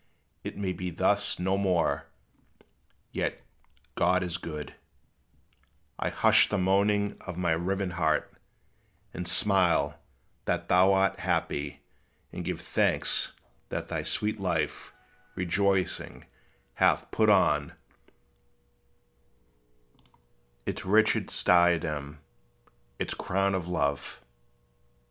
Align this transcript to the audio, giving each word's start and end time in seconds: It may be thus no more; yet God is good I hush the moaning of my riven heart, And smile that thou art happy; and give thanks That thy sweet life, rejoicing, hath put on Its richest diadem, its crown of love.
It 0.43 0.57
may 0.57 0.73
be 0.73 0.89
thus 0.89 1.37
no 1.37 1.59
more; 1.59 2.07
yet 3.11 3.39
God 3.93 4.23
is 4.23 4.37
good 4.37 4.73
I 5.99 6.09
hush 6.09 6.49
the 6.49 6.57
moaning 6.57 7.19
of 7.27 7.37
my 7.37 7.51
riven 7.51 7.91
heart, 7.91 8.33
And 9.13 9.27
smile 9.27 9.99
that 10.45 10.69
thou 10.69 10.91
art 10.93 11.19
happy; 11.19 11.81
and 12.33 12.43
give 12.43 12.61
thanks 12.61 13.33
That 13.69 13.89
thy 13.89 14.01
sweet 14.01 14.39
life, 14.39 14.91
rejoicing, 15.35 16.25
hath 16.81 17.11
put 17.11 17.29
on 17.29 17.73
Its 20.65 20.83
richest 20.83 21.45
diadem, 21.45 22.17
its 22.97 23.13
crown 23.13 23.53
of 23.53 23.67
love. 23.67 24.19